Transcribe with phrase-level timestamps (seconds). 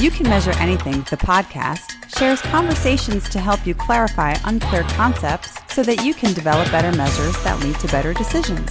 [0.00, 5.82] You Can Measure Anything, the podcast, shares conversations to help you clarify unclear concepts so
[5.82, 8.70] that you can develop better measures that lead to better decisions.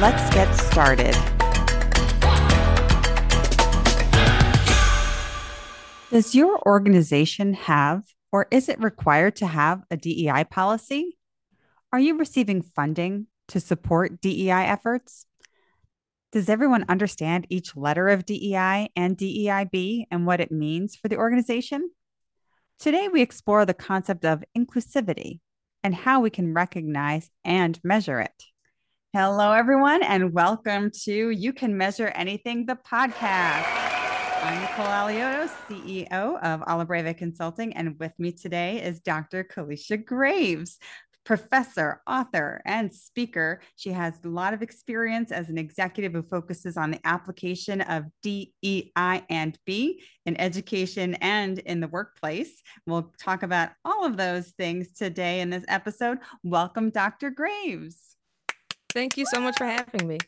[0.00, 1.16] Let's get started.
[6.12, 11.18] Does your organization have, or is it required to have, a DEI policy?
[11.92, 15.26] Are you receiving funding to support DEI efforts?
[16.36, 21.16] Does everyone understand each letter of DEI and DEIB and what it means for the
[21.16, 21.90] organization?
[22.78, 25.40] Today, we explore the concept of inclusivity
[25.82, 28.44] and how we can recognize and measure it.
[29.14, 33.86] Hello, everyone, and welcome to You Can Measure Anything, the podcast.
[34.42, 39.42] I'm Nicole Alioto, CEO of Alla Breve Consulting, and with me today is Dr.
[39.42, 40.78] Kelisha Graves,
[41.26, 43.60] professor, author, and speaker.
[43.74, 48.04] She has a lot of experience as an executive who focuses on the application of
[48.22, 52.62] DEI and B in education and in the workplace.
[52.86, 56.18] We'll talk about all of those things today in this episode.
[56.44, 57.30] Welcome, Dr.
[57.30, 58.14] Graves.
[58.90, 60.18] Thank you so much for having me.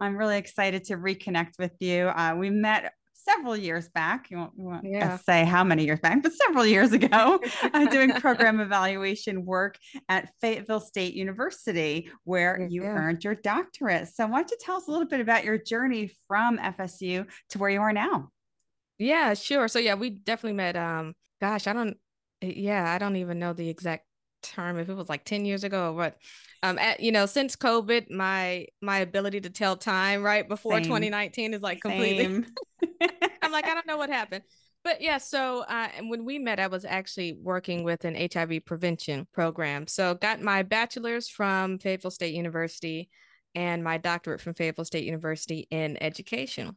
[0.00, 2.08] I'm really excited to reconnect with you.
[2.08, 2.92] Uh, we met
[3.24, 4.30] several years back.
[4.30, 5.16] You won't, you won't yeah.
[5.16, 10.30] say how many years back, but several years ago, uh, doing program evaluation work at
[10.40, 12.90] Fayetteville State University, where you yeah.
[12.90, 14.08] earned your doctorate.
[14.08, 17.58] So, why don't you tell us a little bit about your journey from FSU to
[17.58, 18.30] where you are now?
[18.98, 19.68] Yeah, sure.
[19.68, 20.76] So, yeah, we definitely met.
[20.76, 21.96] Um, gosh, I don't.
[22.40, 24.04] Yeah, I don't even know the exact
[24.44, 26.16] term if it was like 10 years ago but
[26.62, 30.84] um at, you know since covid my my ability to tell time right before Same.
[30.84, 32.44] 2019 is like completely
[33.42, 34.42] i'm like i don't know what happened
[34.82, 38.64] but yeah so uh, and when we met i was actually working with an hiv
[38.64, 43.08] prevention program so got my bachelor's from fayetteville state university
[43.54, 46.76] and my doctorate from fayetteville state university in education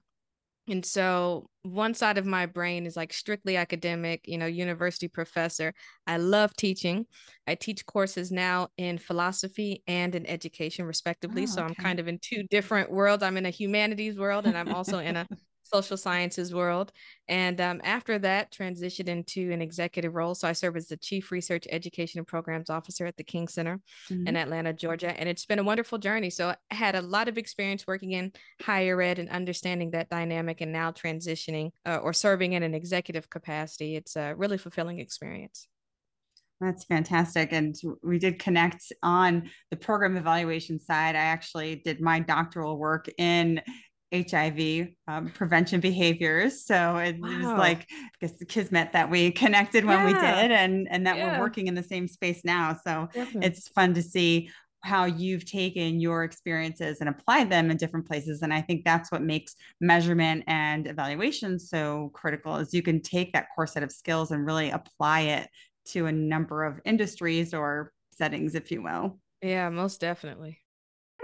[0.69, 5.73] and so one side of my brain is like strictly academic, you know, university professor.
[6.05, 7.05] I love teaching.
[7.47, 11.43] I teach courses now in philosophy and in education, respectively.
[11.43, 11.51] Oh, okay.
[11.53, 13.23] So I'm kind of in two different worlds.
[13.23, 15.27] I'm in a humanities world and I'm also in a
[15.67, 16.91] social sciences world.
[17.27, 20.35] And um, after that, transitioned into an executive role.
[20.35, 23.79] So I serve as the Chief Research Education and Programs Officer at the King Center
[24.09, 24.27] mm-hmm.
[24.27, 25.17] in Atlanta, Georgia.
[25.19, 26.29] And it's been a wonderful journey.
[26.29, 30.61] So I had a lot of experience working in higher ed and understanding that dynamic
[30.61, 33.95] and now transitioning uh, or serving in an executive capacity.
[33.95, 35.67] It's a really fulfilling experience.
[36.59, 37.53] That's fantastic.
[37.53, 41.15] And we did connect on the program evaluation side.
[41.15, 43.61] I actually did my doctoral work in
[44.13, 46.65] HIV um, prevention behaviors.
[46.65, 47.29] So it, wow.
[47.29, 50.05] was like, I guess the kismet that we connected when yeah.
[50.05, 51.37] we did and, and that yeah.
[51.37, 52.79] we're working in the same space now.
[52.85, 53.47] So Definitely.
[53.47, 54.49] it's fun to see
[54.83, 58.41] how you've taken your experiences and applied them in different places.
[58.41, 63.33] And I think that's what makes measurement and evaluation so critical is you can take
[63.33, 65.49] that core set of skills and really apply it
[65.87, 69.19] to a number of industries or settings, if you will.
[69.41, 70.59] Yeah, most definitely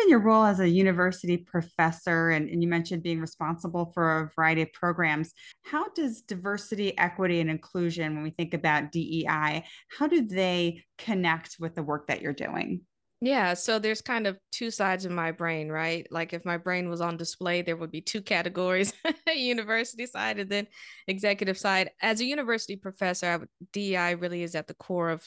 [0.01, 4.31] in your role as a university professor, and, and, you mentioned being responsible for a
[4.35, 5.33] variety of programs,
[5.63, 9.63] how does diversity, equity, and inclusion, when we think about DEI,
[9.97, 12.81] how do they connect with the work that you're doing?
[13.25, 16.05] Yeah, so there's kind of two sides of my brain, right?
[16.11, 18.91] Like if my brain was on display, there would be two categories,
[19.33, 20.67] university side and then
[21.07, 21.91] executive side.
[22.01, 23.39] As a university professor, I
[23.71, 25.25] DEI really is at the core of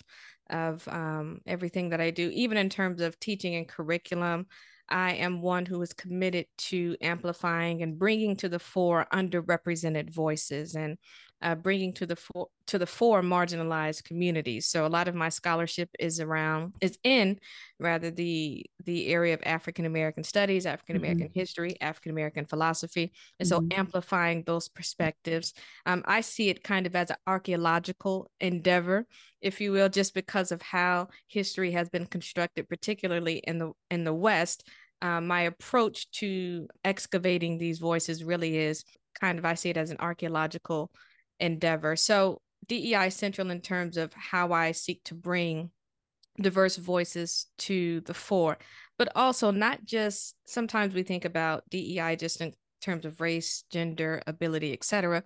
[0.51, 4.47] of um, everything that I do, even in terms of teaching and curriculum.
[4.89, 10.77] I am one who is committed to amplifying and bringing to the fore underrepresented voices
[10.77, 10.97] and
[11.43, 14.69] uh, bringing to the fore to the fore marginalized communities.
[14.69, 17.39] So a lot of my scholarship is around is in
[17.79, 21.39] rather the the area of African American studies, African American mm-hmm.
[21.39, 23.69] history, African American philosophy, and mm-hmm.
[23.69, 25.53] so amplifying those perspectives.
[25.85, 29.07] Um, I see it kind of as an archaeological endeavor,
[29.41, 34.05] if you will, just because of how history has been constructed, particularly in the in
[34.05, 34.69] the West.
[35.03, 38.83] Um, my approach to excavating these voices really is
[39.21, 40.91] kind of I see it as an archaeological
[41.41, 41.97] endeavor.
[41.97, 45.71] So DEI central in terms of how I seek to bring
[46.41, 48.59] diverse voices to the fore,
[48.99, 54.23] but also not just sometimes we think about DEI just in terms of race, gender,
[54.27, 55.23] ability, etc.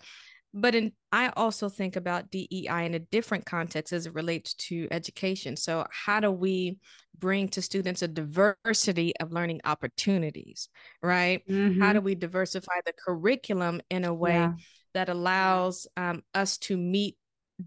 [0.52, 4.88] But in, I also think about DEI in a different context as it relates to
[4.90, 5.56] education.
[5.56, 6.78] So, how do we
[7.16, 10.68] bring to students a diversity of learning opportunities,
[11.02, 11.46] right?
[11.48, 11.80] Mm-hmm.
[11.80, 14.52] How do we diversify the curriculum in a way yeah
[14.94, 17.16] that allows um, us to meet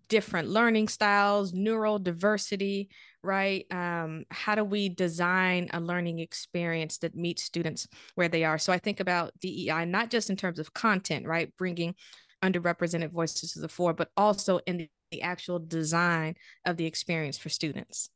[0.07, 2.89] different learning styles, neural diversity,
[3.21, 3.65] right?
[3.71, 8.57] Um, how do we design a learning experience that meets students where they are?
[8.57, 11.55] So I think about DEI not just in terms of content, right?
[11.57, 11.95] Bringing
[12.43, 16.35] underrepresented voices to the fore, but also in the, the actual design
[16.65, 18.09] of the experience for students.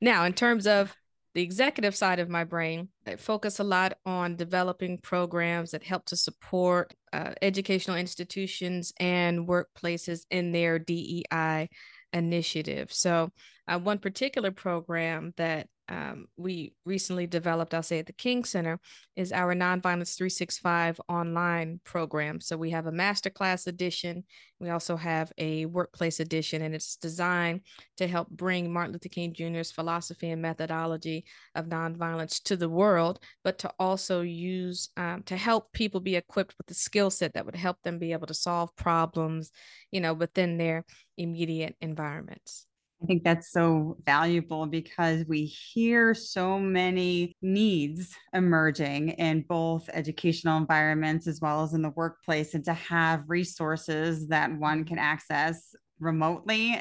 [0.00, 0.96] Now, in terms of
[1.34, 6.04] the executive side of my brain, I focus a lot on developing programs that help
[6.06, 11.68] to support uh, educational institutions and workplaces in their DEI
[12.12, 12.92] initiative.
[12.92, 13.30] So,
[13.68, 18.78] uh, one particular program that um, we recently developed, I'll say at the King Center,
[19.16, 22.40] is our Nonviolence 365 online program.
[22.40, 24.24] So we have a masterclass edition.
[24.60, 27.62] We also have a workplace edition, and it's designed
[27.96, 31.24] to help bring Martin Luther King Jr.'s philosophy and methodology
[31.56, 36.54] of nonviolence to the world, but to also use um, to help people be equipped
[36.56, 39.50] with the skill set that would help them be able to solve problems,
[39.90, 40.84] you know, within their
[41.18, 42.66] immediate environments.
[43.02, 50.58] I think that's so valuable because we hear so many needs emerging in both educational
[50.58, 55.74] environments as well as in the workplace, and to have resources that one can access
[56.00, 56.72] remotely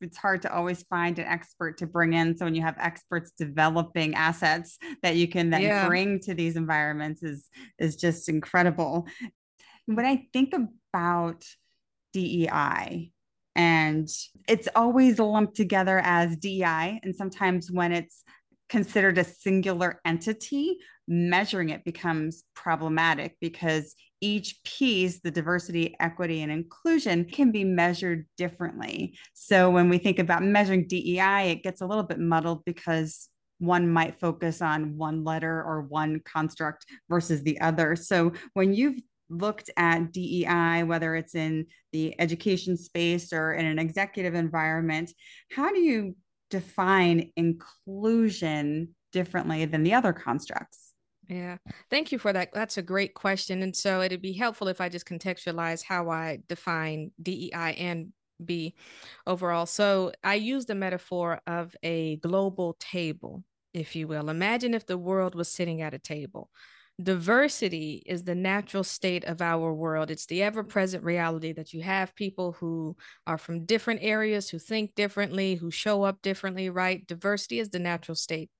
[0.00, 3.30] it's hard to always find an expert to bring in so when you have experts
[3.38, 5.86] developing assets that you can then yeah.
[5.86, 9.06] bring to these environments is is just incredible
[9.84, 11.44] when i think about
[12.14, 13.12] dei
[13.56, 14.08] and
[14.46, 17.00] it's always lumped together as DEI.
[17.02, 18.22] And sometimes when it's
[18.68, 20.76] considered a singular entity,
[21.08, 28.26] measuring it becomes problematic because each piece, the diversity, equity, and inclusion, can be measured
[28.36, 29.16] differently.
[29.34, 33.28] So when we think about measuring DEI, it gets a little bit muddled because
[33.58, 37.96] one might focus on one letter or one construct versus the other.
[37.96, 43.78] So when you've looked at DEI, whether it's in the education space or in an
[43.78, 45.12] executive environment,
[45.50, 46.16] how do you
[46.50, 50.92] define inclusion differently than the other constructs?
[51.28, 51.56] Yeah,
[51.90, 52.50] thank you for that.
[52.52, 53.62] That's a great question.
[53.62, 58.12] And so it'd be helpful if I just contextualize how I define DEI and
[58.44, 58.74] B
[59.26, 59.66] overall.
[59.66, 63.42] So I use the metaphor of a global table,
[63.74, 64.28] if you will.
[64.28, 66.50] Imagine if the world was sitting at a table
[67.02, 70.10] diversity is the natural state of our world.
[70.10, 72.96] It's the ever present reality that you have people who
[73.26, 77.06] are from different areas, who think differently, who show up differently, right?
[77.06, 78.50] Diversity is the natural state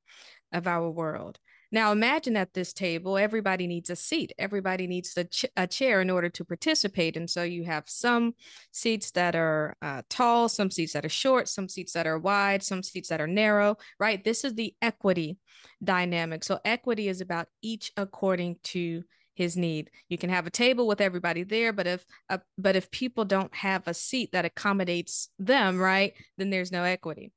[0.53, 1.41] of our world.
[1.73, 4.33] Now, imagine at this table, everybody needs a seat.
[4.39, 7.17] Everybody needs a, ch- a chair in order to participate.
[7.17, 8.35] And so you have some
[8.73, 12.63] seats that are uh, tall, some seats that are short, some seats that are wide,
[12.63, 14.23] some seats that are narrow, right?
[14.23, 15.39] This is the equity
[15.83, 16.45] dynamic.
[16.45, 19.03] So, equity is about each according to
[19.37, 19.91] his need.
[20.09, 23.55] You can have a table with everybody there, but if uh, but if people don't
[23.55, 27.33] have a seat that accommodates them, right, then there's no equity.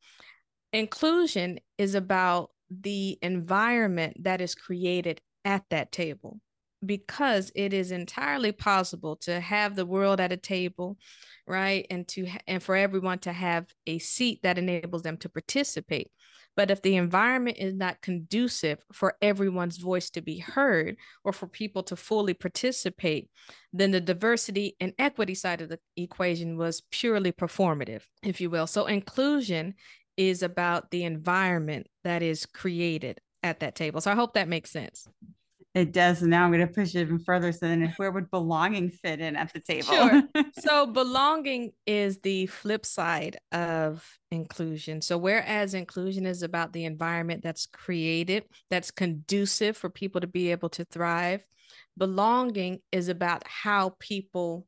[0.71, 6.39] Inclusion is about the environment that is created at that table
[6.85, 10.97] because it is entirely possible to have the world at a table
[11.45, 16.09] right and to and for everyone to have a seat that enables them to participate.
[16.55, 21.47] But if the environment is not conducive for everyone's voice to be heard or for
[21.47, 23.29] people to fully participate
[23.71, 28.67] then the diversity and equity side of the equation was purely performative if you will.
[28.67, 29.75] So inclusion
[30.19, 34.01] is about the environment that is created at that table.
[34.01, 35.07] So I hope that makes sense.
[35.73, 36.21] It does.
[36.21, 37.53] And now I'm going to push it even further.
[37.53, 39.87] So then, where would belonging fit in at the table?
[39.87, 40.23] Sure.
[40.59, 45.01] so, belonging is the flip side of inclusion.
[45.01, 50.51] So, whereas inclusion is about the environment that's created, that's conducive for people to be
[50.51, 51.45] able to thrive,
[51.97, 54.65] belonging is about how people,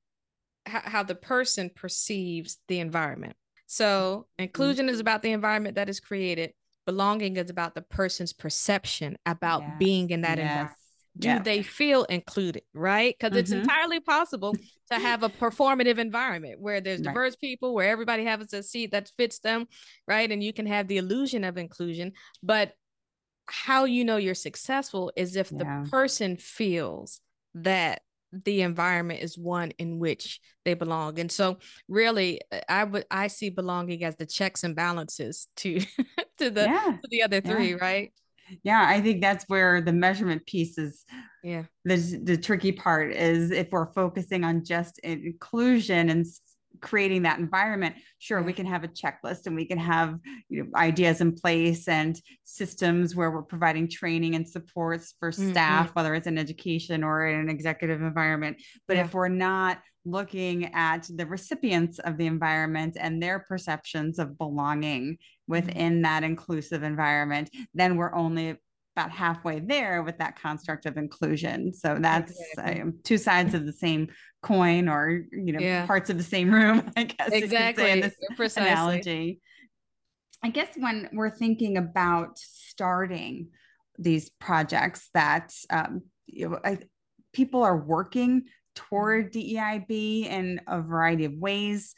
[0.68, 3.36] how, how the person perceives the environment.
[3.72, 4.96] So inclusion mm-hmm.
[4.96, 6.52] is about the environment that is created.
[6.86, 9.76] Belonging is about the person's perception about yeah.
[9.80, 10.46] being in that yes.
[10.46, 10.78] environment.
[11.18, 11.40] Do yeah.
[11.40, 12.64] they feel included?
[12.74, 13.16] Right?
[13.18, 13.40] Because mm-hmm.
[13.40, 14.54] it's entirely possible
[14.92, 17.40] to have a performative environment where there's diverse right.
[17.40, 19.70] people, where everybody has a seat that fits them,
[20.06, 20.30] right?
[20.30, 22.12] And you can have the illusion of inclusion.
[22.44, 22.74] But
[23.46, 25.60] how you know you're successful is if yeah.
[25.60, 27.22] the person feels
[27.56, 28.02] that
[28.32, 31.58] the environment is one in which they belong and so
[31.88, 35.80] really uh, i would i see belonging as the checks and balances to
[36.38, 36.98] to the yeah.
[37.02, 37.78] to the other three yeah.
[37.82, 38.14] right
[38.64, 41.06] yeah i think that's where the measurement piece is
[41.44, 46.26] yeah the, the tricky part is if we're focusing on just inclusion and
[46.82, 50.18] creating that environment sure we can have a checklist and we can have
[50.50, 55.88] you know ideas in place and systems where we're providing training and supports for staff
[55.88, 55.94] mm-hmm.
[55.94, 58.58] whether it's in education or in an executive environment
[58.88, 59.04] but yeah.
[59.04, 65.14] if we're not looking at the recipients of the environment and their perceptions of belonging
[65.14, 65.52] mm-hmm.
[65.52, 66.02] within mm-hmm.
[66.02, 68.58] that inclusive environment then we're only
[68.96, 71.74] about halfway there with that construct of inclusion.
[71.74, 72.82] So that's exactly.
[72.82, 74.10] uh, two sides of the same
[74.42, 75.86] coin, or you know, yeah.
[75.86, 76.92] parts of the same room.
[76.98, 78.70] I guess exactly in this Precisely.
[78.70, 79.42] analogy.
[80.44, 83.50] I guess when we're thinking about starting
[83.98, 86.80] these projects that um, you know, I,
[87.34, 88.46] people are working
[88.76, 91.94] toward DEIB in a variety of ways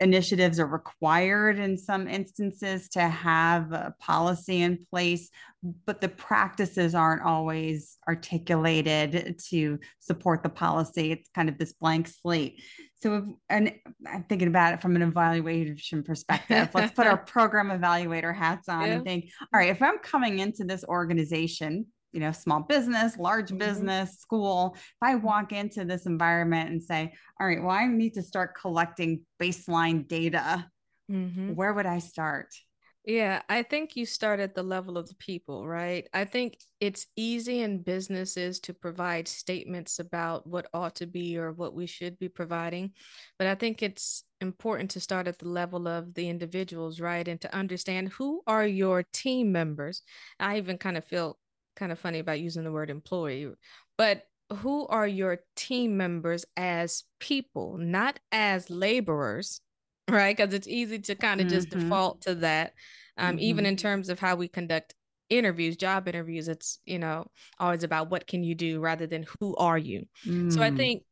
[0.00, 5.30] initiatives are required in some instances to have a policy in place,
[5.84, 11.12] but the practices aren't always articulated to support the policy.
[11.12, 12.62] It's kind of this blank slate.
[12.96, 13.74] So, and
[14.06, 16.70] I'm thinking about it from an evaluation perspective.
[16.74, 18.92] Let's put our program evaluator hats on yeah.
[18.94, 23.48] and think, all right, if I'm coming into this organization, you know, small business, large
[23.48, 23.58] mm-hmm.
[23.58, 28.14] business, school, if I walk into this environment and say, all right, well, I need
[28.14, 30.66] to start collecting baseline data,
[31.10, 31.54] mm-hmm.
[31.54, 32.48] where would I start?
[33.04, 36.08] Yeah, I think you start at the level of the people, right?
[36.12, 41.52] I think it's easy in businesses to provide statements about what ought to be or
[41.52, 42.94] what we should be providing.
[43.38, 47.28] But I think it's important to start at the level of the individuals, right?
[47.28, 50.02] And to understand who are your team members.
[50.40, 51.38] I even kind of feel
[51.76, 53.48] kind of funny about using the word employee,
[53.96, 54.22] but
[54.58, 59.60] who are your team members as people, not as laborers,
[60.10, 60.36] right?
[60.36, 61.56] Because it's easy to kind of mm-hmm.
[61.56, 62.72] just default to that.
[63.18, 63.44] Um, mm-hmm.
[63.44, 64.94] Even in terms of how we conduct
[65.30, 67.26] interviews, job interviews, it's, you know,
[67.58, 70.06] always about what can you do rather than who are you.
[70.24, 70.52] Mm.
[70.52, 70.76] So I mm.
[70.76, 71.02] think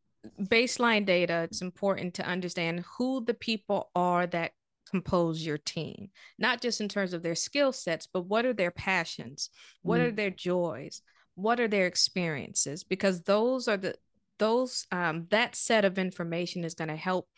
[0.40, 4.52] baseline data, it's important to understand who the people are that
[4.94, 6.08] compose your team,
[6.38, 9.50] not just in terms of their skill sets, but what are their passions?
[9.82, 10.04] What mm.
[10.04, 11.02] are their joys?
[11.34, 12.84] What are their experiences?
[12.84, 13.96] Because those are the
[14.38, 17.28] those um, that set of information is going to help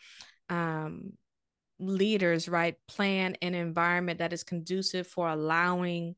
[0.49, 1.13] um,
[1.79, 6.13] leaders right plan an environment that is conducive for allowing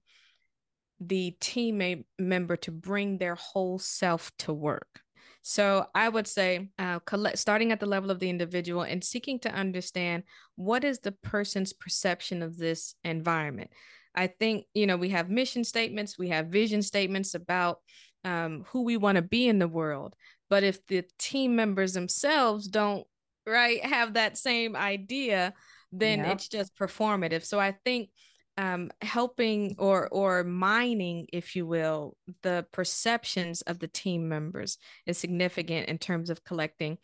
[1.00, 5.00] the team member to bring their whole self to work
[5.42, 9.40] so I would say, uh, collect, starting at the level of the individual and seeking
[9.40, 10.24] to understand
[10.56, 13.72] what is the person's perception of this environment.
[14.16, 17.80] I think, you know, we have mission statements, we have vision statements about
[18.26, 20.16] um, who we want to be in the world.
[20.50, 23.06] But if the team members themselves don't,
[23.48, 25.54] right, have that same idea,
[25.92, 26.34] then yep.
[26.34, 27.46] it's just performative.
[27.46, 28.10] So I think
[28.60, 35.18] um, helping or or mining, if you will, the perceptions of the team members is
[35.18, 36.98] significant in terms of collecting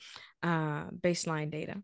[0.44, 1.82] uh, baseline data.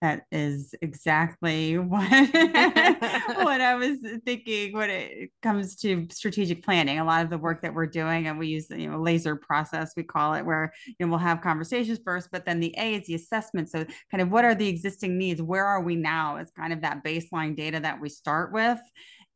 [0.00, 6.98] That is exactly what what I was thinking when it comes to strategic planning.
[6.98, 9.92] A lot of the work that we're doing, and we use you know laser process
[9.96, 13.06] we call it, where you know we'll have conversations first, but then the A is
[13.06, 13.68] the assessment.
[13.68, 15.42] So kind of what are the existing needs?
[15.42, 16.38] Where are we now?
[16.38, 18.80] Is kind of that baseline data that we start with,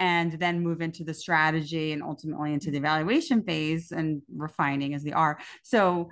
[0.01, 5.03] and then move into the strategy and ultimately into the evaluation phase and refining as
[5.03, 5.39] the R.
[5.63, 6.09] So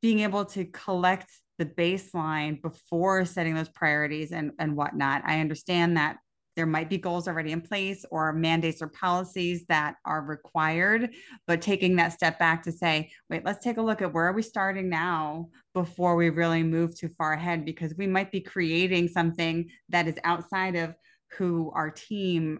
[0.00, 5.22] being able to collect the baseline before setting those priorities and, and whatnot.
[5.24, 6.16] I understand that
[6.54, 11.10] there might be goals already in place or mandates or policies that are required,
[11.46, 14.34] but taking that step back to say, wait, let's take a look at where are
[14.34, 19.08] we starting now before we really move too far ahead, because we might be creating
[19.08, 20.94] something that is outside of
[21.38, 22.58] who our team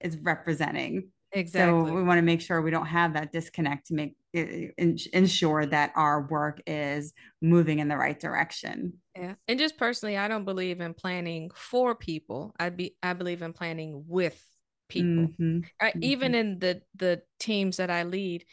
[0.00, 1.10] is representing.
[1.32, 1.90] Exactly.
[1.90, 5.92] So we want to make sure we don't have that disconnect to make ensure that
[5.96, 8.94] our work is moving in the right direction.
[9.16, 9.34] Yeah.
[9.48, 12.54] And just personally, I don't believe in planning for people.
[12.58, 14.42] I be I believe in planning with
[14.88, 15.28] people.
[15.28, 15.60] Mm-hmm.
[15.80, 16.02] I, mm-hmm.
[16.04, 18.44] Even in the the teams that I lead,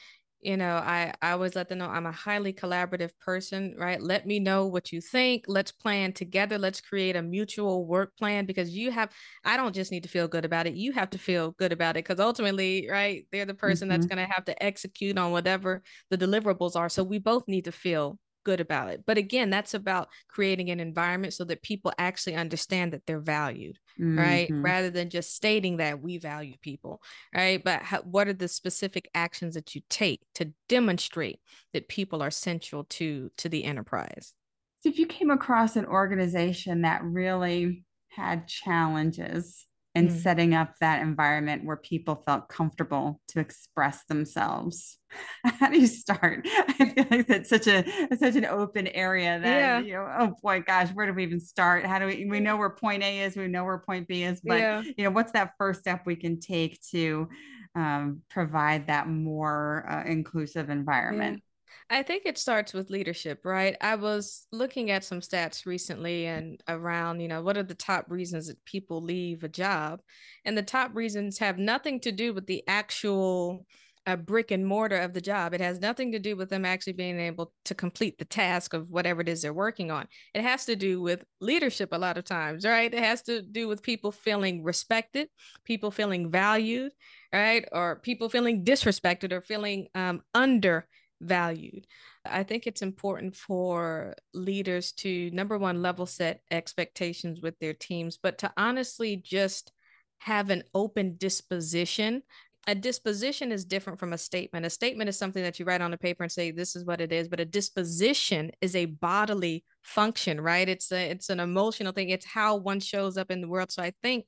[0.43, 4.01] you know i i always let them know i'm a highly collaborative person right?
[4.01, 5.45] Let me know what you think.
[5.47, 6.57] Let's plan together.
[6.57, 9.11] Let's create a mutual work plan because you have
[9.43, 10.73] i don't just need to feel good about it.
[10.75, 14.01] You have to feel good about it because ultimately right they're the person mm-hmm.
[14.01, 16.89] that's going to have to execute on whatever the deliverables are.
[16.89, 19.03] So we both need to feel good about it.
[19.05, 23.77] But again, that's about creating an environment so that people actually understand that they're valued,
[23.99, 24.17] mm-hmm.
[24.17, 24.49] right?
[24.51, 27.01] Rather than just stating that we value people,
[27.33, 27.63] right?
[27.63, 31.39] But how, what are the specific actions that you take to demonstrate
[31.73, 34.33] that people are central to to the enterprise?
[34.81, 40.21] So if you came across an organization that really had challenges and mm.
[40.21, 44.97] setting up that environment where people felt comfortable to express themselves.
[45.45, 46.47] How do you start?
[46.67, 47.83] I feel like that's such a
[48.17, 49.79] such an open area that yeah.
[49.79, 51.85] you know, oh boy, gosh, where do we even start?
[51.85, 54.41] How do we we know where point A is, we know where point B is,
[54.43, 54.81] but yeah.
[54.81, 57.29] you know, what's that first step we can take to
[57.75, 61.35] um, provide that more uh, inclusive environment?
[61.35, 61.52] Yeah.
[61.89, 63.75] I think it starts with leadership, right?
[63.81, 68.09] I was looking at some stats recently and around, you know, what are the top
[68.09, 70.01] reasons that people leave a job?
[70.45, 73.65] And the top reasons have nothing to do with the actual
[74.05, 75.53] uh, brick and mortar of the job.
[75.53, 78.89] It has nothing to do with them actually being able to complete the task of
[78.89, 80.07] whatever it is they're working on.
[80.33, 82.93] It has to do with leadership a lot of times, right?
[82.93, 85.29] It has to do with people feeling respected,
[85.63, 86.91] people feeling valued,
[87.31, 87.65] right?
[87.71, 90.87] Or people feeling disrespected or feeling um, under
[91.23, 91.87] valued.
[92.25, 98.17] I think it's important for leaders to, number one, level set expectations with their teams,
[98.21, 99.71] but to honestly just
[100.19, 102.23] have an open disposition.
[102.67, 104.65] A disposition is different from a statement.
[104.65, 107.01] A statement is something that you write on a paper and say this is what
[107.01, 110.69] it is, but a disposition is a bodily function, right?
[110.69, 112.09] It's a it's an emotional thing.
[112.09, 113.71] It's how one shows up in the world.
[113.71, 114.25] So I think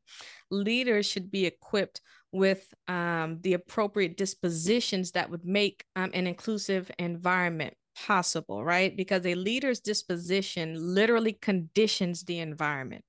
[0.51, 2.01] leaders should be equipped
[2.33, 8.95] with um, the appropriate dispositions that would make um, an inclusive environment possible, right?
[8.95, 13.05] Because a leader's disposition literally conditions the environment.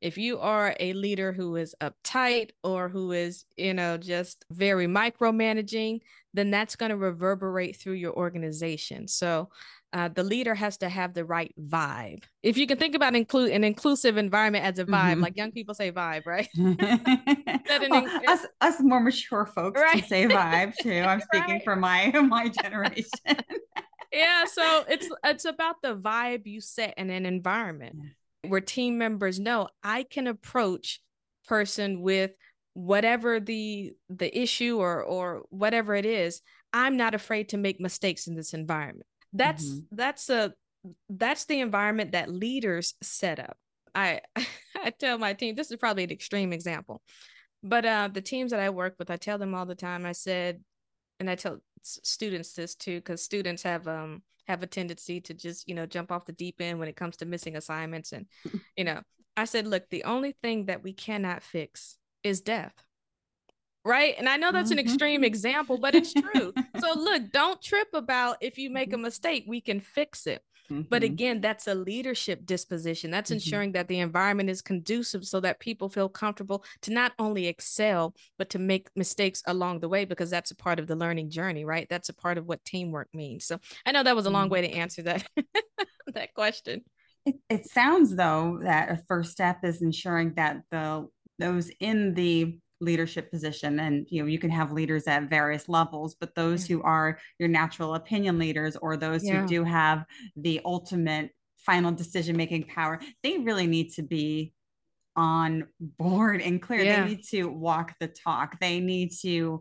[0.00, 4.86] If you are a leader who is uptight or who is, you know, just very
[4.86, 6.00] micromanaging,
[6.34, 9.08] then that's going to reverberate through your organization.
[9.08, 9.48] So
[9.92, 12.24] uh, the leader has to have the right vibe.
[12.42, 15.22] If you can think about include an inclusive environment as a vibe, mm-hmm.
[15.22, 16.48] like young people say vibe, right?
[16.58, 20.00] well, us, us more mature folks right.
[20.00, 20.92] can say vibe too.
[21.06, 21.64] I'm speaking right.
[21.64, 23.08] for my my generation.
[24.12, 28.10] yeah, so it's it's about the vibe you set in an environment yeah.
[28.48, 31.00] Where team members know I can approach
[31.46, 32.32] person with
[32.74, 36.42] whatever the the issue or or whatever it is.
[36.72, 39.80] I'm not afraid to make mistakes in this environment that's mm-hmm.
[39.92, 40.52] that's a
[41.10, 43.56] that's the environment that leaders set up
[43.94, 44.20] i
[44.82, 47.02] i tell my team this is probably an extreme example
[47.62, 50.12] but uh the teams that i work with i tell them all the time i
[50.12, 50.60] said
[51.20, 51.58] and i tell
[52.02, 56.10] students this too because students have um have a tendency to just you know jump
[56.10, 58.26] off the deep end when it comes to missing assignments and
[58.76, 59.00] you know
[59.36, 62.74] i said look the only thing that we cannot fix is death
[63.84, 64.14] right?
[64.18, 64.86] And I know that's an mm-hmm.
[64.86, 66.52] extreme example, but it's true.
[66.78, 69.04] so look, don't trip about if you make a mm-hmm.
[69.04, 70.42] mistake, we can fix it.
[70.70, 70.82] Mm-hmm.
[70.90, 73.10] But again, that's a leadership disposition.
[73.10, 73.36] That's mm-hmm.
[73.36, 78.14] ensuring that the environment is conducive so that people feel comfortable to not only excel,
[78.36, 81.64] but to make mistakes along the way, because that's a part of the learning journey,
[81.64, 81.86] right?
[81.88, 83.46] That's a part of what teamwork means.
[83.46, 84.52] So I know that was a long mm-hmm.
[84.52, 85.26] way to answer that
[86.14, 86.82] that question.
[87.24, 92.58] It, it sounds though that a first step is ensuring that the those in the
[92.80, 96.80] leadership position and you know you can have leaders at various levels but those who
[96.82, 99.40] are your natural opinion leaders or those yeah.
[99.40, 100.04] who do have
[100.36, 104.52] the ultimate final decision making power they really need to be
[105.16, 107.02] on board and clear yeah.
[107.02, 109.60] they need to walk the talk they need to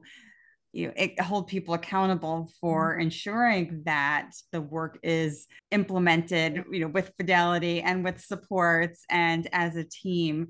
[0.74, 3.02] you know, hold people accountable for mm-hmm.
[3.02, 9.76] ensuring that the work is implemented you know with fidelity and with supports and as
[9.76, 10.48] a team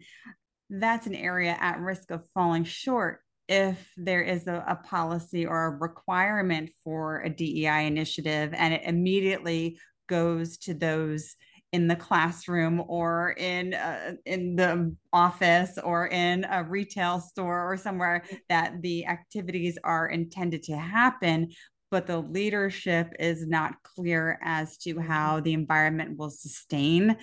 [0.70, 5.66] that's an area at risk of falling short if there is a, a, policy or
[5.68, 11.36] a requirement for a DEI initiative and it immediately goes to those
[11.74, 17.78] in the classroom or in uh, in the office or in a retail store or
[17.78, 21.50] somewhere that the activities are intended to happen
[21.90, 27.16] but the leadership is not clear as to how the environment will sustain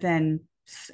[0.00, 0.40] then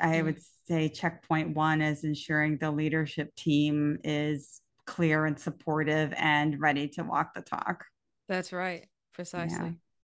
[0.00, 0.24] I mm.
[0.24, 6.88] would say checkpoint one is ensuring the leadership team is clear and supportive and ready
[6.88, 7.84] to walk the talk.
[8.28, 8.88] That's right.
[9.12, 9.56] Precisely.
[9.56, 9.72] Yeah.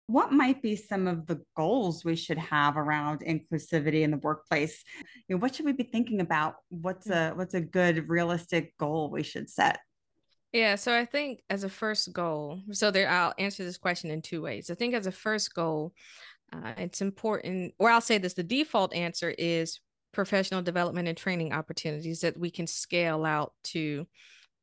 [0.08, 4.84] What might be some of the goals we should have around inclusivity in the workplace?
[5.28, 6.56] You know, what should we be thinking about?
[6.70, 7.32] What's mm.
[7.32, 9.80] a what's a good realistic goal we should set?
[10.54, 14.22] Yeah, so I think as a first goal, so there I'll answer this question in
[14.22, 14.70] two ways.
[14.70, 15.94] I think as a first goal,
[16.54, 19.80] uh, it's important, or I'll say this the default answer is
[20.12, 24.06] professional development and training opportunities that we can scale out to,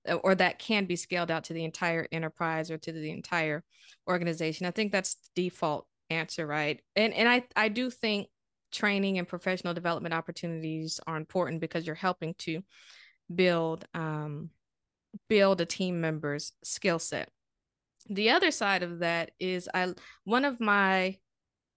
[0.08, 3.64] uh, or that can be scaled out to the entire enterprise or to the entire
[4.08, 4.66] organization.
[4.66, 6.80] I think that's the default answer, right?
[6.96, 8.28] And and I I do think
[8.72, 12.62] training and professional development opportunities are important because you're helping to
[13.34, 14.50] build um,
[15.28, 17.28] build a team member's skill set.
[18.08, 19.92] The other side of that is I
[20.24, 21.16] one of my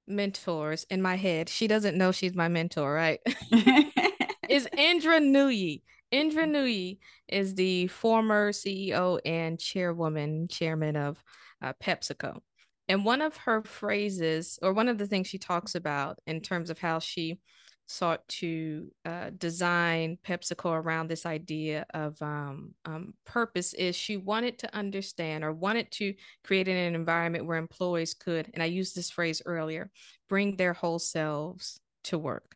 [0.07, 1.49] mentors in my head.
[1.49, 3.19] She doesn't know she's my mentor, right?
[4.49, 5.81] is Indra Nooyi.
[6.11, 11.23] Indra Nooyi is the former CEO and chairwoman, chairman of
[11.61, 12.39] uh, PepsiCo.
[12.87, 16.69] And one of her phrases, or one of the things she talks about in terms
[16.69, 17.39] of how she
[17.85, 24.57] sought to uh, design PepsiCo around this idea of um, um, purpose is she wanted
[24.59, 29.09] to understand or wanted to create an environment where employees could, and I used this
[29.09, 29.91] phrase earlier,
[30.29, 32.55] bring their whole selves to work.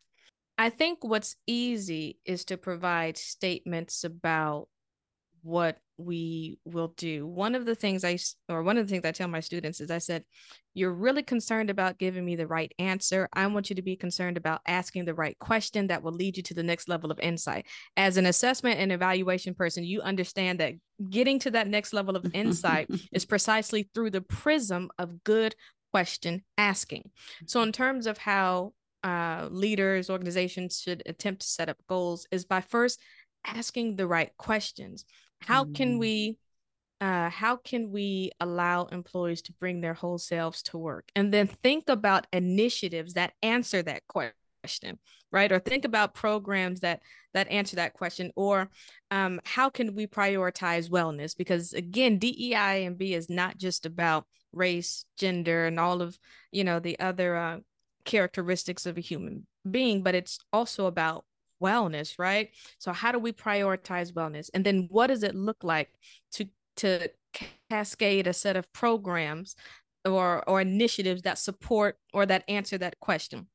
[0.58, 4.70] I think what's easy is to provide statements about
[5.48, 7.26] what we will do.
[7.26, 9.90] One of the things I, or one of the things I tell my students is
[9.90, 10.24] I said,
[10.74, 13.30] you're really concerned about giving me the right answer.
[13.32, 16.44] I want you to be concerned about asking the right question that will lead you
[16.44, 17.66] to the next level of insight.
[17.96, 20.74] As an assessment and evaluation person, you understand that
[21.10, 25.56] getting to that next level of insight is precisely through the prism of good
[25.94, 27.10] question asking.
[27.46, 32.44] So, in terms of how uh, leaders, organizations should attempt to set up goals, is
[32.44, 33.00] by first
[33.46, 35.06] asking the right questions
[35.40, 36.00] how can mm.
[36.00, 36.38] we
[37.00, 41.10] uh, how can we allow employees to bring their whole selves to work?
[41.16, 44.98] And then think about initiatives that answer that question
[45.32, 45.52] right?
[45.52, 47.02] Or think about programs that
[47.34, 48.32] that answer that question.
[48.36, 48.70] Or
[49.12, 51.36] um, how can we prioritize wellness?
[51.38, 56.18] Because again dei and b is not just about race gender and all of
[56.52, 57.58] you know the other uh,
[58.06, 61.26] characteristics of a human being but it's also about
[61.62, 62.50] wellness, right?
[62.80, 64.50] So how do we prioritize wellness?
[64.54, 65.90] And then what does it look like
[66.34, 66.46] to
[66.78, 67.10] to
[67.70, 69.56] cascade a set of programs
[70.06, 73.48] or or initiatives that support or that answer that question?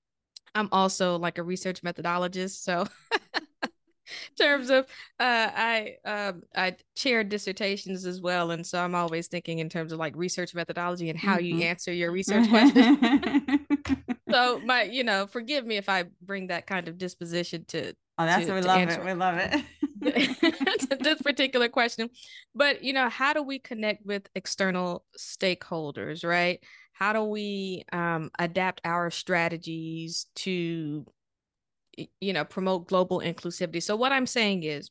[0.54, 2.86] I'm also like a research methodologist, so
[4.38, 4.86] terms of
[5.20, 9.92] uh, I um, I chair dissertations as well, and so I'm always thinking in terms
[9.92, 11.58] of like research methodology and how mm-hmm.
[11.58, 13.66] you answer your research question.
[14.30, 17.94] so my, you know, forgive me if I bring that kind of disposition to.
[18.18, 19.00] Oh, that's to, what we love answer.
[19.00, 19.04] it.
[19.06, 21.00] We love it.
[21.00, 22.10] this particular question,
[22.54, 26.60] but you know, how do we connect with external stakeholders, right?
[26.92, 31.06] How do we um, adapt our strategies to,
[32.20, 33.82] you know, promote global inclusivity?
[33.82, 34.90] So what I'm saying is,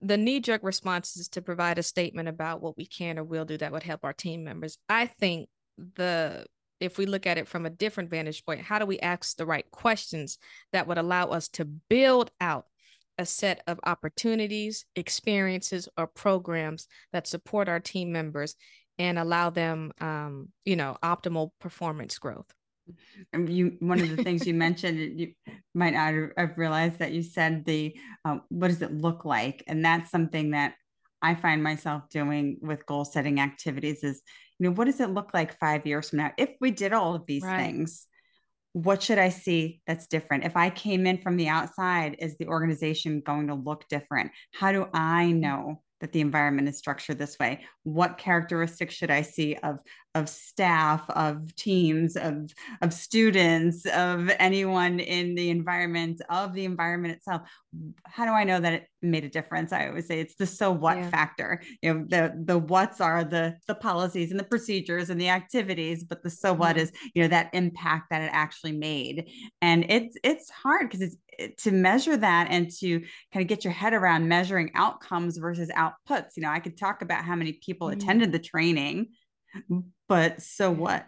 [0.00, 3.44] the knee jerk response is to provide a statement about what we can or will
[3.44, 4.78] do that would help our team members.
[4.88, 5.48] I think
[5.96, 6.46] the
[6.80, 9.46] if we look at it from a different vantage point, how do we ask the
[9.46, 10.38] right questions
[10.72, 12.66] that would allow us to build out
[13.18, 18.54] a set of opportunities, experiences, or programs that support our team members
[18.96, 22.52] and allow them, um, you know, optimal performance growth?
[23.32, 25.32] And you, one of the things you mentioned, you
[25.74, 29.62] might not have realized that you said the, uh, what does it look like?
[29.66, 30.74] And that's something that
[31.20, 34.22] I find myself doing with goal setting activities is
[34.58, 36.32] you know, what does it look like five years from now?
[36.36, 37.58] If we did all of these right.
[37.58, 38.06] things,
[38.72, 40.44] what should I see that's different?
[40.44, 44.32] If I came in from the outside, is the organization going to look different?
[44.52, 45.40] How do I mm.
[45.40, 47.64] know that the environment is structured this way?
[47.84, 49.78] What characteristics should I see of
[50.18, 52.52] of staff, of teams, of
[52.82, 57.42] of students, of anyone in the environment, of the environment itself?
[58.04, 59.72] How do I know that it made a difference?
[59.72, 61.10] I always say it's the so what yeah.
[61.10, 61.62] factor.
[61.82, 66.04] You know, the the what's are the the policies and the procedures and the activities,
[66.04, 66.80] but the so what mm-hmm.
[66.80, 69.30] is you know that impact that it actually made.
[69.62, 71.16] And it's it's hard because it's
[71.62, 73.00] to measure that and to
[73.32, 76.36] kind of get your head around measuring outcomes versus outputs.
[76.36, 78.00] You know, I could talk about how many people mm-hmm.
[78.00, 79.08] attended the training,
[80.08, 81.06] but so what?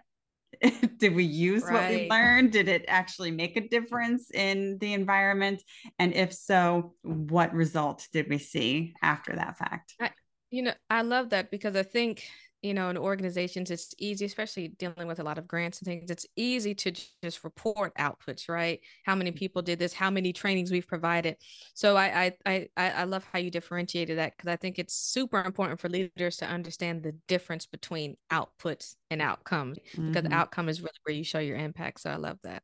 [0.98, 1.72] did we use right.
[1.72, 2.53] what we learned?
[2.53, 5.62] Did it actually make a difference in the environment?
[5.98, 9.94] And if so, what result did we see after that fact?
[10.00, 10.11] I,
[10.50, 12.24] you know, I love that because I think
[12.62, 16.11] you know, in organizations, it's easy, especially dealing with a lot of grants and things.
[16.11, 16.92] It's easy to
[17.23, 18.81] just report outputs, right?
[19.05, 19.94] How many people did this?
[19.94, 21.37] How many trainings we've provided?
[21.75, 25.42] So I I I, I love how you differentiated that because I think it's super
[25.42, 30.12] important for leaders to understand the difference between outputs and outcomes mm-hmm.
[30.12, 32.01] because outcome is really where you show your impact.
[32.01, 32.62] So I love that.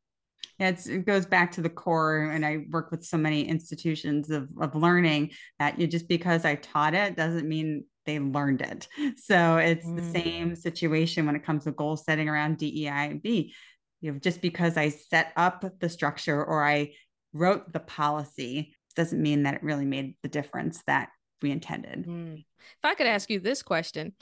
[0.59, 4.49] Yeah, it goes back to the core, and I work with so many institutions of,
[4.59, 8.87] of learning that you just because I taught it doesn't mean they learned it.
[9.17, 9.97] So it's mm.
[9.97, 13.53] the same situation when it comes to goal setting around DEI B.
[14.01, 16.93] You know, just because I set up the structure or I
[17.33, 21.09] wrote the policy doesn't mean that it really made the difference that
[21.41, 22.05] we intended.
[22.07, 22.37] Mm.
[22.37, 24.13] If I could ask you this question,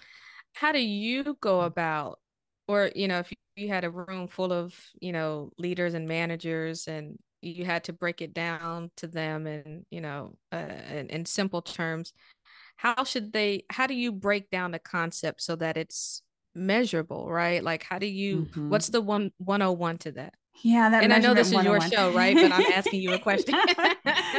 [0.53, 2.19] how do you go about
[2.67, 6.87] or you know if you had a room full of you know leaders and managers
[6.87, 11.25] and you had to break it down to them and you know uh, in, in
[11.25, 12.13] simple terms
[12.75, 16.21] how should they how do you break down the concept so that it's
[16.53, 18.69] measurable right like how do you mm-hmm.
[18.69, 20.33] what's the one 101 to that
[20.63, 22.35] Yeah, that and I know this is your show, right?
[22.35, 23.53] But I'm asking you a question.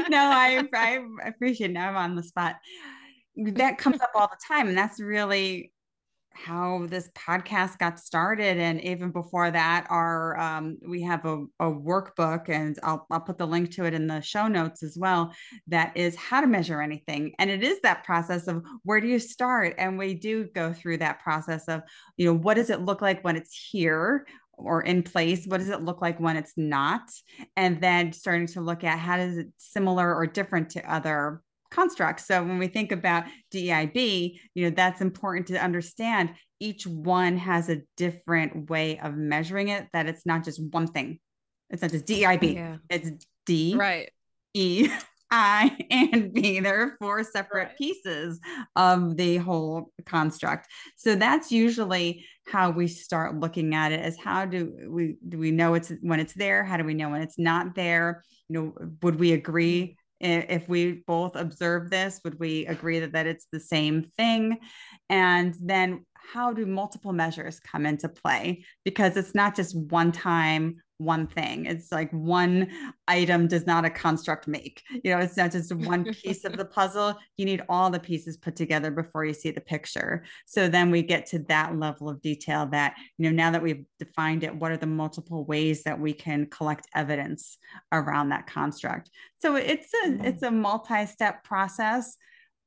[0.08, 1.74] no, I, I appreciate it.
[1.74, 2.56] Now I'm on the spot.
[3.36, 4.68] That comes up all the time.
[4.68, 5.72] And that's really
[6.36, 11.70] how this podcast got started and even before that our um, we have a, a,
[11.70, 15.32] workbook and I'll, I'll put the link to it in the show notes as well
[15.68, 17.32] that is how to measure anything.
[17.38, 19.74] And it is that process of where do you start?
[19.78, 21.82] And we do go through that process of
[22.16, 25.46] you know what does it look like when it's here or in place?
[25.46, 27.02] What does it look like when it's not?
[27.56, 31.42] And then starting to look at how does it similar or different to other
[31.76, 32.26] constructs.
[32.26, 37.68] So when we think about DEIB, you know, that's important to understand each one has
[37.68, 41.20] a different way of measuring it, that it's not just one thing.
[41.68, 42.54] It's not just DEIB.
[42.54, 42.76] Yeah.
[42.88, 43.10] It's
[43.44, 44.10] D right.
[44.54, 44.88] E
[45.30, 46.60] I and B.
[46.60, 47.76] There are four separate right.
[47.76, 48.40] pieces
[48.76, 50.68] of the whole construct.
[50.96, 55.50] So that's usually how we start looking at it is how do we do we
[55.50, 56.64] know it's when it's there?
[56.64, 58.22] How do we know when it's not there?
[58.48, 63.26] You know, would we agree if we both observe this would we agree that, that
[63.26, 64.58] it's the same thing?
[65.08, 68.64] And then how do multiple measures come into play?
[68.84, 71.66] Because it's not just one time one thing.
[71.66, 72.70] It's like one
[73.06, 74.82] item does not a construct make.
[75.04, 77.16] You know, it's not just one piece of the puzzle.
[77.36, 80.24] You need all the pieces put together before you see the picture.
[80.46, 83.84] So then we get to that level of detail that, you know, now that we've
[83.98, 87.58] defined it, what are the multiple ways that we can collect evidence
[87.92, 89.10] around that construct?
[89.38, 90.24] So it's a mm-hmm.
[90.24, 92.16] it's a multi-step process,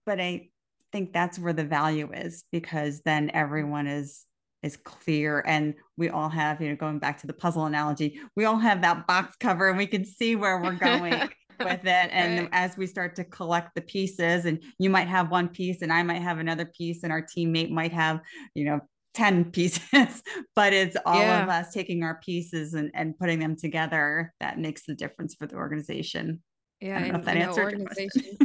[0.05, 0.49] but I
[0.91, 4.25] think that's where the value is because then everyone is
[4.61, 8.45] is clear and we all have you know going back to the puzzle analogy we
[8.45, 12.09] all have that box cover and we can see where we're going with it.
[12.11, 12.49] And right.
[12.51, 16.03] as we start to collect the pieces and you might have one piece and i
[16.03, 18.21] might have another piece and our teammate might have
[18.55, 18.79] you know
[19.15, 20.23] 10 pieces
[20.55, 21.43] but it's all yeah.
[21.43, 25.47] of us taking our pieces and, and putting them together that makes the difference for
[25.47, 26.41] the organization.
[26.79, 28.37] Yeah I don't know if that answered organization.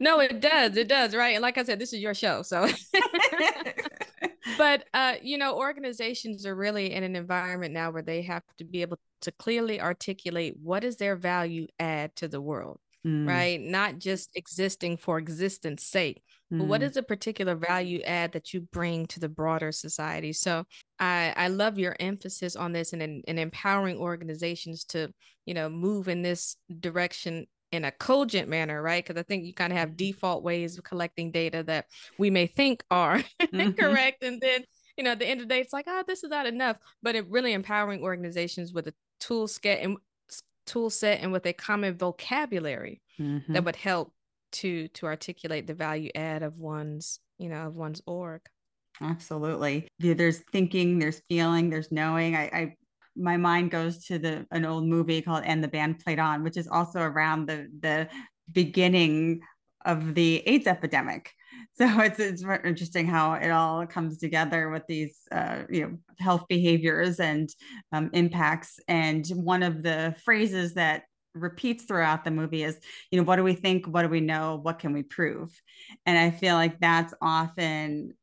[0.00, 1.34] No it does it does right?
[1.34, 2.68] And like i said this is your show so
[4.56, 8.64] but uh, you know, organizations are really in an environment now where they have to
[8.64, 13.26] be able to clearly articulate what is their value add to the world, mm.
[13.26, 13.60] right?
[13.60, 16.22] Not just existing for existence sake.
[16.52, 16.58] Mm.
[16.58, 16.96] But what mm.
[16.96, 20.32] a particular value add that you bring to the broader society?
[20.32, 20.64] So
[20.98, 25.12] I, I love your emphasis on this and in, in empowering organizations to,
[25.44, 29.04] you know, move in this direction in a cogent manner, right?
[29.04, 29.96] Because I think you kind of have mm-hmm.
[29.96, 31.86] default ways of collecting data that
[32.18, 33.70] we may think are mm-hmm.
[33.72, 34.22] correct.
[34.22, 34.64] And then,
[34.96, 36.78] you know, at the end of the day, it's like, oh, this is not enough.
[37.02, 39.98] But it really empowering organizations with a tool set and
[40.66, 43.52] tool set and with a common vocabulary mm-hmm.
[43.52, 44.12] that would help
[44.52, 48.40] to to articulate the value add of one's, you know, of one's org.
[49.00, 49.86] Absolutely.
[49.98, 52.34] There's thinking, there's feeling, there's knowing.
[52.34, 52.76] I, I
[53.16, 56.56] my mind goes to the an old movie called And the Band Played On, which
[56.56, 58.08] is also around the the
[58.52, 59.40] beginning
[59.84, 61.32] of the AIDS epidemic.
[61.74, 66.44] So it's it's interesting how it all comes together with these uh, you know health
[66.48, 67.48] behaviors and
[67.92, 68.78] um, impacts.
[68.88, 72.78] And one of the phrases that repeats throughout the movie is
[73.10, 75.50] you know what do we think what do we know what can we prove
[76.06, 78.14] and i feel like that's often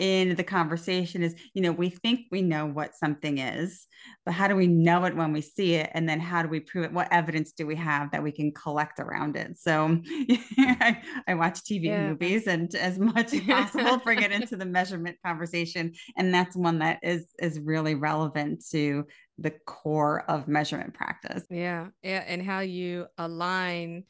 [0.00, 3.86] in the conversation is you know we think we know what something is
[4.24, 5.90] but how do we know it when we see it?
[5.94, 6.92] And then how do we prove it?
[6.92, 9.58] What evidence do we have that we can collect around it?
[9.58, 10.00] So
[10.58, 12.08] I, I, watch tv yeah.
[12.08, 16.78] movies and as much as possible bring it into the measurement conversation and that's one
[16.80, 19.04] that is is really relevant to
[19.38, 21.44] the core of measurement practice.
[21.50, 24.04] Yeah yeah and how you align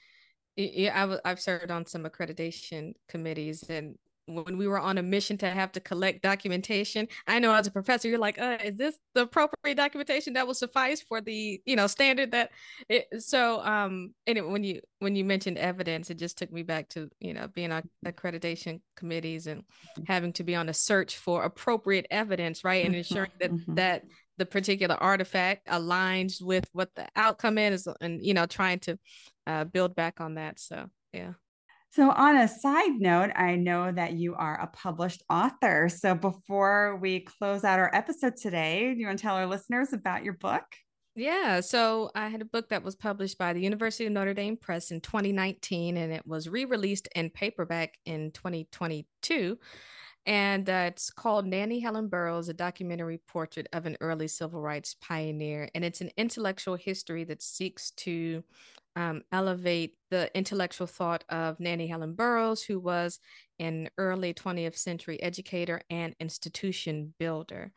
[0.56, 3.96] yeah, I w- I've served on some accreditation committees, and
[4.34, 7.70] when we were on a mission to have to collect documentation i know as a
[7.70, 11.76] professor you're like uh, is this the appropriate documentation that will suffice for the you
[11.76, 12.50] know standard that
[12.88, 16.62] it, so um and it, when you when you mentioned evidence it just took me
[16.62, 19.64] back to you know being on accreditation committees and
[20.06, 23.74] having to be on a search for appropriate evidence right and ensuring that mm-hmm.
[23.74, 24.04] that
[24.38, 28.98] the particular artifact aligns with what the outcome is and you know trying to
[29.46, 31.32] uh, build back on that so yeah
[31.92, 35.88] so, on a side note, I know that you are a published author.
[35.88, 39.92] So, before we close out our episode today, do you want to tell our listeners
[39.92, 40.62] about your book?
[41.16, 44.56] Yeah, so I had a book that was published by the University of Notre Dame
[44.56, 49.58] Press in 2019, and it was re released in paperback in 2022.
[50.26, 54.94] And uh, it's called Nannie Helen Burroughs, a documentary portrait of an early civil rights
[55.00, 55.68] pioneer.
[55.74, 58.44] And it's an intellectual history that seeks to
[58.96, 63.18] um, elevate the intellectual thought of Nannie Helen Burroughs, who was
[63.58, 67.72] an early 20th century educator and institution builder.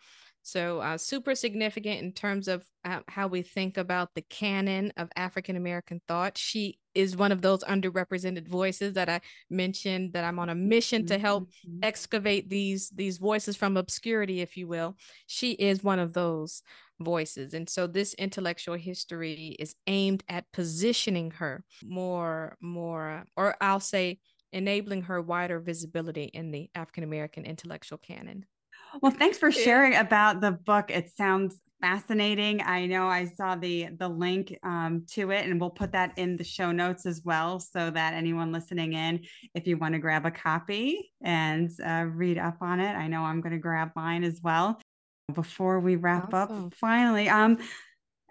[0.46, 5.10] So, uh, super significant in terms of uh, how we think about the canon of
[5.16, 6.38] African American thought.
[6.38, 11.06] She is one of those underrepresented voices that I mentioned that I'm on a mission
[11.08, 11.80] to help mm-hmm.
[11.82, 14.98] excavate these these voices from obscurity, if you will.
[15.28, 16.62] She is one of those
[17.00, 17.54] voices.
[17.54, 24.20] And so this intellectual history is aimed at positioning her more, more, or I'll say,
[24.52, 28.46] enabling her wider visibility in the African American intellectual canon.
[29.02, 30.92] Well, thanks for sharing about the book.
[30.92, 32.62] It sounds fascinating.
[32.62, 36.38] I know I saw the the link um, to it, and we'll put that in
[36.38, 39.22] the show notes as well, so that anyone listening in,
[39.54, 43.22] if you want to grab a copy and uh, read up on it, I know
[43.24, 44.80] I'm going to grab mine as well.
[45.34, 46.68] Before we wrap awesome.
[46.68, 47.58] up, finally, um,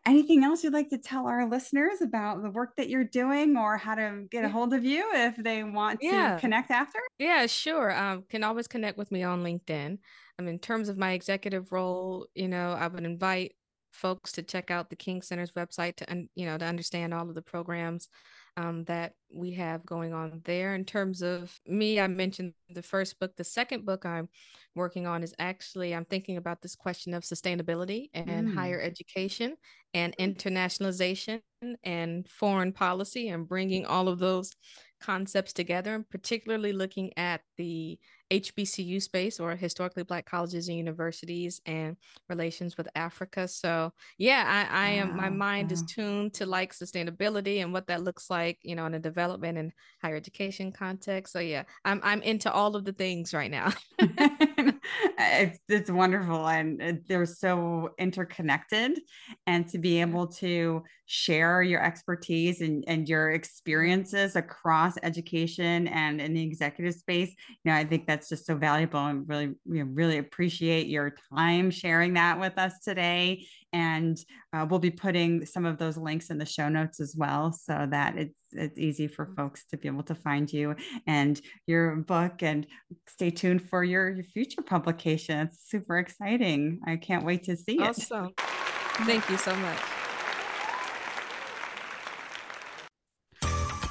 [0.06, 3.76] anything else you'd like to tell our listeners about the work that you're doing or
[3.76, 6.34] how to get a hold of you if they want yeah.
[6.34, 6.98] to connect after?
[7.18, 7.96] Yeah, sure.
[7.96, 9.98] Um, can always connect with me on LinkedIn.
[10.38, 13.54] Um, in terms of my executive role, you know, I would invite
[13.92, 17.34] folks to check out the King Center's website to, you know, to understand all of
[17.34, 18.08] the programs
[18.56, 20.74] um, that we have going on there.
[20.74, 23.36] In terms of me, I mentioned the first book.
[23.36, 24.28] The second book I'm
[24.74, 28.54] working on is actually, I'm thinking about this question of sustainability and mm.
[28.54, 29.56] higher education
[29.94, 31.40] and internationalization
[31.82, 34.52] and foreign policy and bringing all of those
[35.00, 37.98] concepts together and particularly looking at the
[38.32, 41.96] HBCU space or historically black colleges and universities and
[42.30, 43.46] relations with Africa.
[43.46, 48.02] So yeah, I, I am my mind is tuned to like sustainability and what that
[48.02, 51.32] looks like, you know, in a development and higher education context.
[51.32, 53.72] So yeah, I'm I'm into all of the things right now.
[55.18, 58.98] Uh, it's it's wonderful and uh, they're so interconnected
[59.46, 66.20] and to be able to share your expertise and, and your experiences across education and
[66.20, 69.54] in the executive space, you know, I think that's that's just so valuable and really
[69.66, 74.18] we really appreciate your time sharing that with us today and
[74.52, 77.86] uh, we'll be putting some of those links in the show notes as well so
[77.90, 80.74] that it's it's easy for folks to be able to find you
[81.06, 82.66] and your book and
[83.08, 87.78] stay tuned for your, your future publication it's super exciting i can't wait to see
[87.78, 88.26] awesome.
[88.26, 89.78] it awesome thank you so much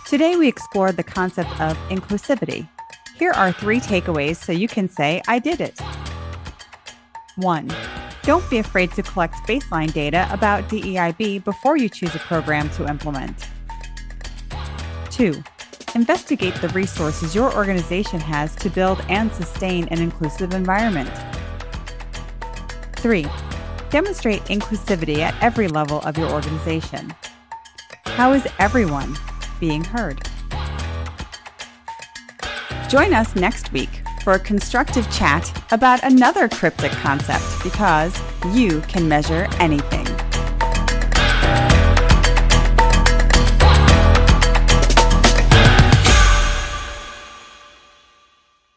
[0.07, 2.67] Today, we explored the concept of inclusivity
[3.21, 5.79] here are three takeaways so you can say, I did it.
[7.35, 7.69] 1.
[8.23, 12.87] Don't be afraid to collect baseline data about DEIB before you choose a program to
[12.87, 13.47] implement.
[15.09, 15.43] 2.
[15.95, 21.09] Investigate the resources your organization has to build and sustain an inclusive environment.
[22.97, 23.25] 3.
[23.89, 27.13] Demonstrate inclusivity at every level of your organization.
[28.05, 29.17] How is everyone
[29.59, 30.21] being heard?
[32.87, 38.19] Join us next week for a constructive chat about another cryptic concept because
[38.53, 40.00] you can measure anything.